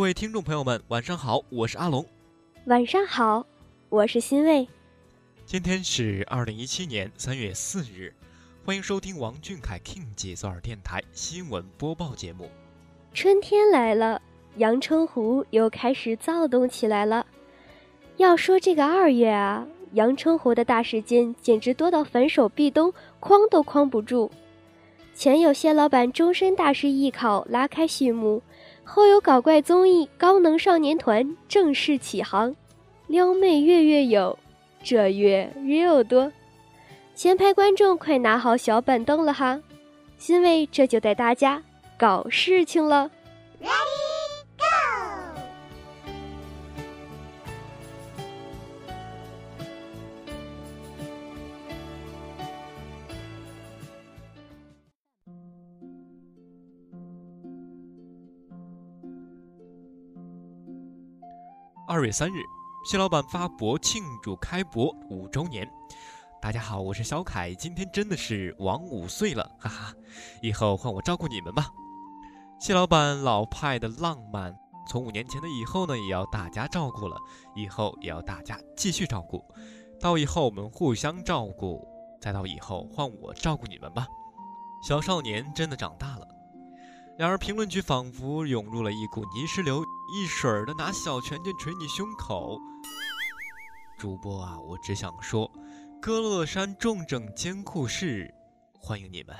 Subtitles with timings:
[0.00, 2.02] 各位听众朋友们，晚上好，我是阿龙。
[2.64, 3.44] 晚上好，
[3.90, 4.66] 我是欣慰。
[5.44, 8.10] 今天是二零一七年三月四日，
[8.64, 12.48] 欢迎收听王俊凯 King 节奏尔电台新闻播报节目。
[13.12, 14.22] 春天来了，
[14.56, 17.26] 阳澄湖又开始躁动起来了。
[18.16, 24.30] 要说这个二月啊，阳澄湖的大事件简直多到反手壁咚，框都框不住。
[25.14, 28.42] 前有谢老板终身大事艺考拉开序幕。
[28.84, 32.54] 后有搞怪综艺《高能少年团》正式起航，
[33.06, 34.38] 撩妹月月有，
[34.82, 36.32] 这月 real 多，
[37.14, 39.60] 前排观众快拿好小板凳了哈，
[40.18, 41.62] 欣慰这就带大家
[41.96, 43.10] 搞事情了。
[62.00, 62.42] 二月三日，
[62.82, 65.70] 蟹老板发博庆祝开博五周年。
[66.40, 69.94] 大家好，我是小凯，今天真的是王五岁了，哈哈！
[70.40, 71.66] 以后换我照顾你们吧。
[72.58, 77.18] 蟹老板老派的浪漫，从五年前的以后呢，也要大家照顾了，
[77.54, 79.44] 以后也要大家继续照顾，
[80.00, 81.86] 到以后我们互相照顾，
[82.18, 84.06] 再到以后换我照顾你们吧。
[84.88, 86.26] 小少年真的长大了。
[87.18, 89.84] 然而，评论区仿佛涌入了一股泥石流，
[90.14, 92.58] 一水儿的拿小拳拳捶你胸口。
[93.98, 95.50] 主播啊，我只想说，
[96.00, 98.32] 歌乐山重症监护室，
[98.72, 99.36] 欢迎你们。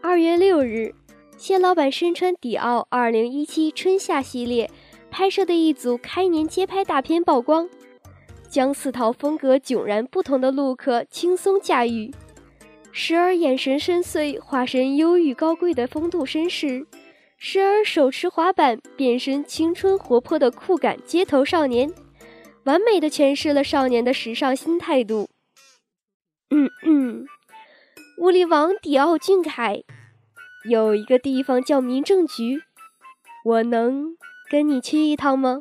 [0.00, 0.94] 二月六日，
[1.36, 4.70] 谢老板身穿迪奥二零一七春夏系列
[5.10, 7.68] 拍摄的一组开年街拍大片曝光。
[8.56, 12.10] 将四套风格迥然不同的 look 轻松驾驭，
[12.90, 16.86] 时而眼神深邃，化身忧郁高贵的风度绅士；
[17.36, 21.92] 时而手持滑板，变身青春活泼的酷感街头少年，
[22.64, 25.28] 完美的诠释了少年的时尚新态度。
[26.48, 27.26] 嗯嗯，
[28.16, 29.82] 物理王迪奥俊凯，
[30.66, 32.62] 有一个地方叫民政局，
[33.44, 34.16] 我能
[34.50, 35.60] 跟你去一趟吗？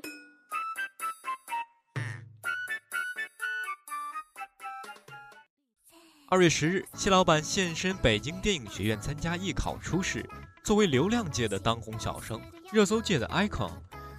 [6.28, 10.28] 二月十日，谢老板现身北京电影学院参加艺考初试。
[10.64, 12.42] 作为流量界的当红小生，
[12.72, 13.70] 热搜界的 icon，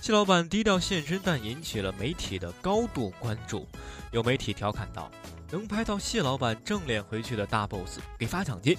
[0.00, 3.66] 谢老板低调现身，但引起了媒体的高度关注。
[4.12, 5.10] 有媒体调侃道
[5.50, 8.78] ：“能拍到谢老板正脸回去的大 boss，给发奖金。”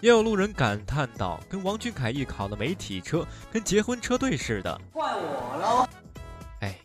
[0.00, 5.88] 也有路人感叹道：“跟王俊凯艺考的媒体车，跟结婚车队似的。”怪我喽！
[6.60, 6.78] 哎，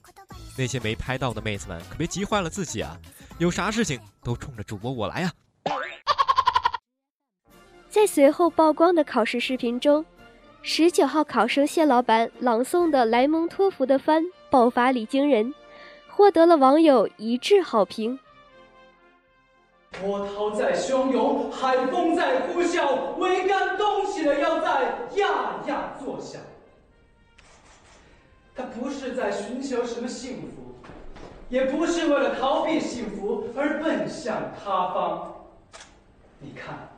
[0.58, 3.00] 那些没拍到的妹子们，可别急坏了自己啊！
[3.38, 5.32] 有啥事情都冲着主播我来呀！
[7.94, 10.04] 在随后曝光的考试视频中，
[10.64, 15.54] 十九号考生谢老板朗诵的莱蒙托夫的番爆发力惊人，
[16.10, 18.18] 获得了网友一致好评。
[19.92, 26.42] 波涛在汹涌，海风在呼啸，桅杆动起了腰在呀呀作响。
[28.56, 30.74] 他不是在寻求什么幸福，
[31.48, 35.46] 也不是为了逃避幸福而奔向他方。
[36.40, 36.90] 你看。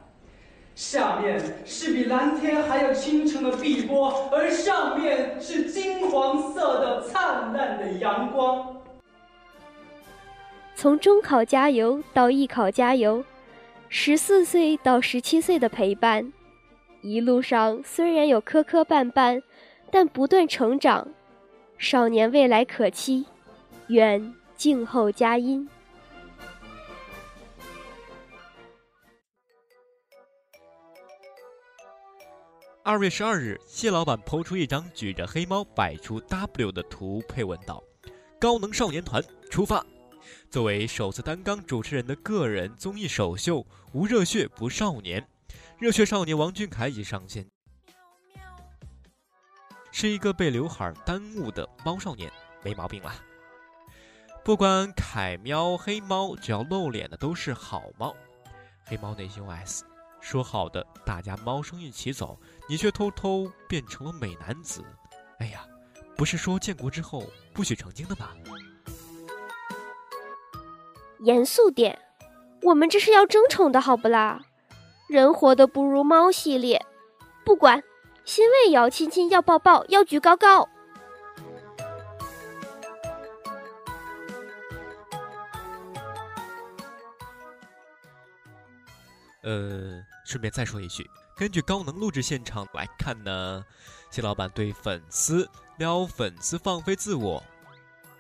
[0.76, 8.76] 下面是比蓝天还要清澈的碧波，而上面是金黄色的灿烂的阳光。
[10.76, 13.24] 从中考加油到艺考加油，
[13.88, 16.34] 十四岁到十七岁的陪伴，
[17.02, 19.42] 一路上虽然有磕磕绊绊，
[19.90, 21.08] 但不断成长。
[21.78, 23.26] 少年未来可期，
[23.88, 25.70] 愿静候佳音。
[32.88, 37.84] 二月十二日，谢老板抛出一张举着黑猫摆出 W 的图，配文道
[38.40, 39.84] ：“高能少年团出发。”
[40.52, 45.28] 作为首次担纲主持人的个人综艺首秀，无热血不少年。
[45.80, 47.48] 热血少年王俊凯已上线，
[49.92, 52.32] 是一个被刘海耽误的猫少年，
[52.64, 53.16] 没毛病啦。
[54.44, 58.16] 不管凯喵黑猫，只要露脸的都是好猫。
[58.84, 59.82] 黑猫内心 OS：
[60.26, 62.36] 说好的大家猫生一起走。
[62.68, 64.84] 你却偷偷变成了美男子，
[65.38, 65.64] 哎呀，
[66.18, 67.24] 不是说建国之后
[67.54, 68.30] 不许成精的吗？
[71.20, 72.00] 严肃点，
[72.64, 74.42] 我们这是要争宠的好不啦？
[75.08, 76.84] 人活得不如猫系列，
[77.44, 77.84] 不管，
[78.24, 80.68] 欣慰也要亲亲要抱抱要举高高。
[89.44, 91.10] 呃，顺便再说一句。
[91.38, 93.64] 根据高能录制现场来看呢，
[94.12, 97.42] 谢老板对粉丝撩粉丝放飞自我，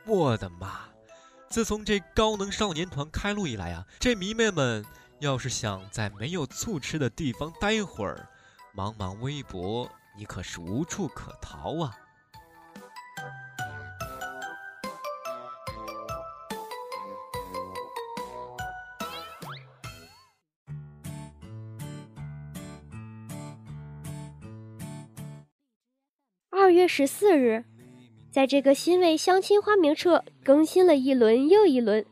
[0.06, 0.81] 我的妈！
[1.50, 4.86] 自从这高能少年团开录以来啊，这迷妹们
[5.19, 8.28] 要是想在没有醋吃的地方待会儿，
[8.75, 11.96] 茫茫微博你可是无处可逃啊！
[26.97, 27.65] 十四日，
[28.31, 32.06] 在这个新为相亲花名册更新了一轮又一轮，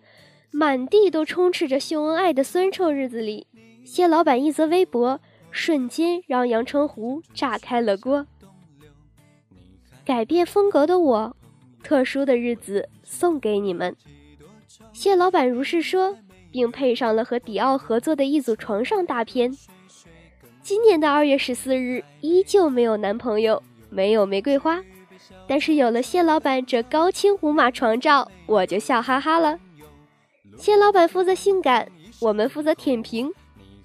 [0.51, 3.47] 满地都充斥着秀恩爱的酸臭日子里，
[3.85, 5.21] 谢老板一则微博
[5.51, 8.27] 瞬间让阳澄湖炸开了锅。
[10.03, 11.37] 改变风格的我，
[11.81, 13.95] 特殊的日子送给你们。
[14.91, 16.17] 谢老板如是说，
[16.51, 19.57] 并配上了和迪奥合作的一组床上大片。
[20.61, 23.63] 今年的二月十四日，依旧没有男朋友。
[23.93, 24.81] 没有玫瑰花，
[25.47, 29.59] 但是有了谢老板这高清无码床照，我就笑哈哈了。
[30.57, 33.31] 谢老板负责性感，我们负责舔屏。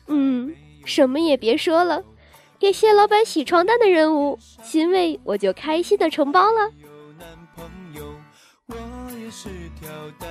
[0.07, 2.03] 嗯，什么也别说了，
[2.59, 6.71] 给谢老板洗床单的任务，欣慰我就开心的承包了。
[6.83, 6.89] 有
[7.19, 7.65] 男朋
[7.95, 8.15] 友，
[8.67, 8.75] 我
[9.23, 9.89] 也是条
[10.19, 10.29] 单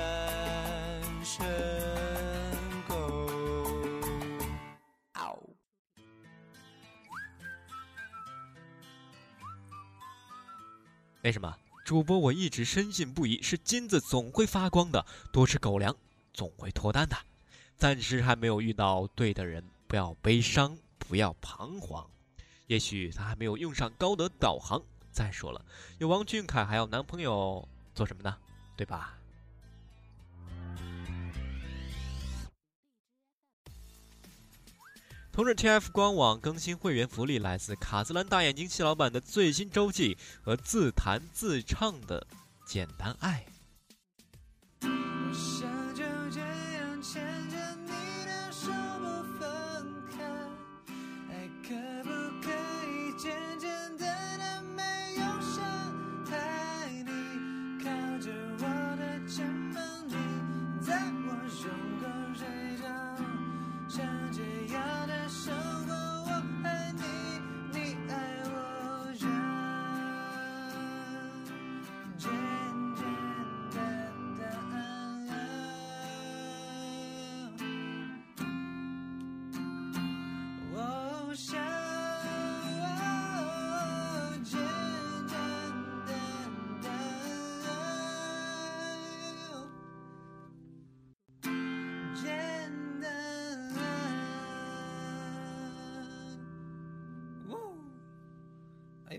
[1.24, 1.46] 身
[11.24, 15.96] 为什么主播我一直深信不疑，是金子总会发光的，多吃狗粮
[16.34, 17.18] 总会脱单的。
[17.78, 22.08] 暂时还没有遇到对的人，不要悲伤，不要彷徨。
[22.68, 24.82] 也许他还没有用上高德导航。
[25.12, 25.66] 再说了，
[25.98, 28.38] 有王俊凯还要男朋友做什么呢？
[28.76, 29.18] 对吧？
[35.38, 42.22] 同日，TF 官网更新会员福利，来自卡姿兰大眼睛蟹老板的最新周记和自弹自唱的
[42.66, 43.46] 《简单爱》。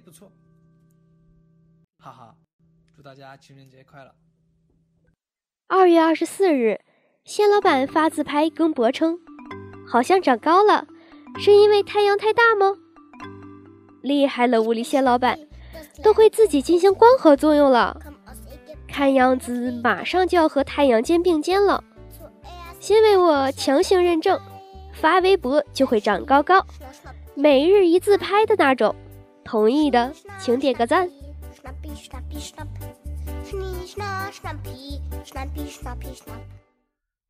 [0.00, 0.30] 不错，
[1.98, 2.34] 哈哈！
[2.94, 4.14] 祝大家情人节快乐。
[5.66, 6.80] 二月二十四日，
[7.24, 9.18] 谢老板发自拍更博称，
[9.86, 10.86] 好像长高了，
[11.38, 12.76] 是因为太阳太大吗？
[14.02, 15.38] 厉害了，物理谢老板
[16.02, 18.00] 都会自己进行光合作用了，
[18.86, 21.82] 看样子马上就要和太阳肩并肩了。
[22.78, 24.40] 先为我强行认证，
[24.94, 26.64] 发微博就会长高高，
[27.34, 28.94] 每日一自拍的那种。
[29.48, 31.10] 同意的，请点个赞。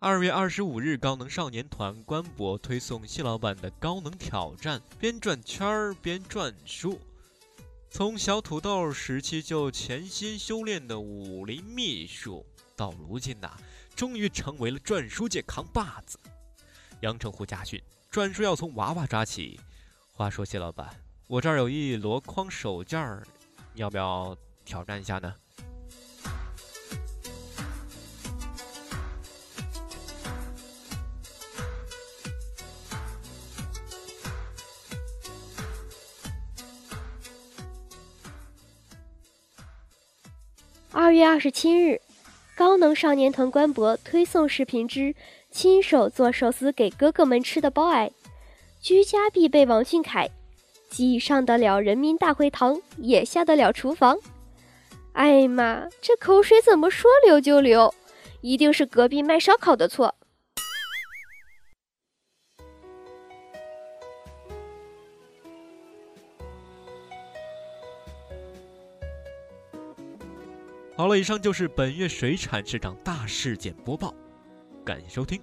[0.00, 6.98] 二月二十五日，高能少年团官博推送谢老板的高能挑战，边转圈儿边转书。
[7.88, 12.44] 从小土豆时期就潜心修炼的武林秘术，
[12.74, 13.56] 到如今呐，
[13.94, 16.18] 终于成为了转书界扛把子。
[17.02, 19.60] 阳澄湖家训：转书要从娃娃抓起。
[20.12, 20.92] 话说谢老板，
[21.30, 23.22] 我这儿有一箩筐手绢儿，
[23.74, 25.34] 要不要挑战一下呢？
[40.90, 42.00] 二月二十七日，
[42.56, 45.14] 高能少年团官博推送视频之
[45.50, 48.10] 亲手做寿司给哥哥们吃的包爱，
[48.80, 50.30] 居家必备王俊凯，
[50.88, 54.18] 既上得了人民大会堂，也下得了厨房。
[55.12, 57.94] 哎妈，这口水怎么说流就流？
[58.40, 60.14] 一定是隔壁卖烧烤的错。
[70.96, 74.12] 好了，以上就是本月水产市场大事件播报，
[74.84, 75.40] 感谢收听，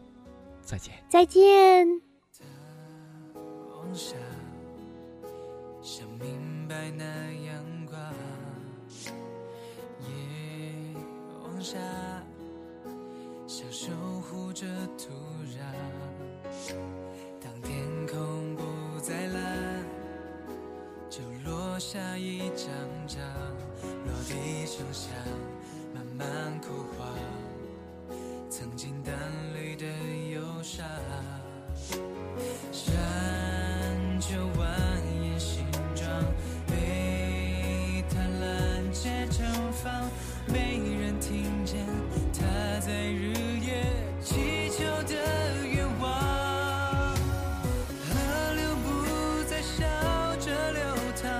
[0.61, 0.93] 再见。
[1.09, 2.01] 再见。
[5.85, 7.05] 想，明白那
[7.45, 7.95] 阳光，
[10.01, 10.07] 夜
[11.43, 11.77] 往下，
[13.45, 14.65] 像守护着
[14.97, 15.13] 土
[15.45, 15.61] 壤。
[17.39, 17.77] 当天
[18.07, 19.85] 空不再蓝，
[21.07, 22.67] 就落下一张
[23.05, 23.21] 张
[24.05, 25.11] 落地声响，
[25.93, 27.07] 慢慢枯黄，
[28.49, 29.13] 曾经淡
[29.53, 29.85] 绿的
[30.33, 30.83] 忧伤。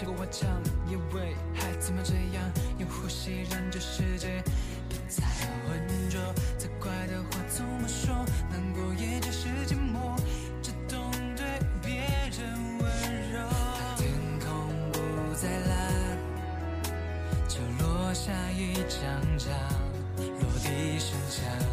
[0.00, 0.46] 扶起过我脚，
[0.88, 4.42] 也为还怎么这样用呼吸让这世界
[4.88, 5.26] 不再
[5.68, 6.18] 浑浊。
[6.56, 8.14] 责怪的话怎么说？
[8.50, 10.18] 难过也只是寂寞，
[10.62, 11.44] 只懂对
[11.82, 12.00] 别
[12.32, 13.46] 人温柔。
[13.98, 16.16] 天空不再蓝，
[17.46, 19.52] 就落下一张张
[20.16, 21.69] 落地声响。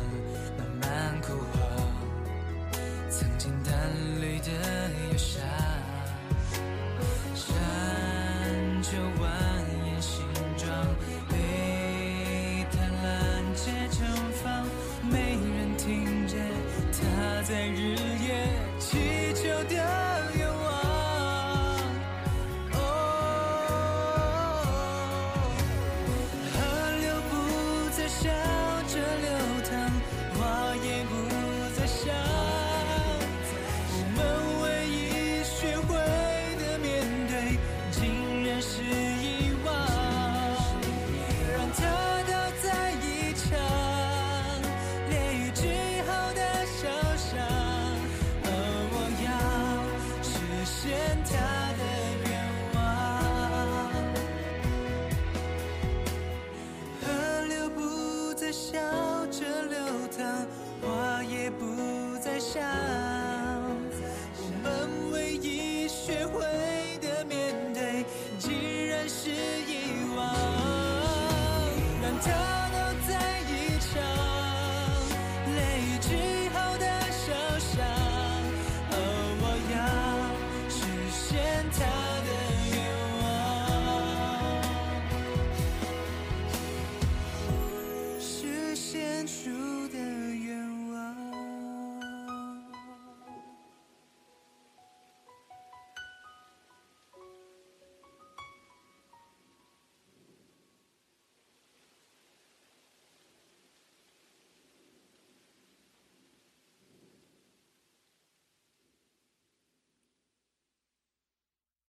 [62.47, 63.06] 下。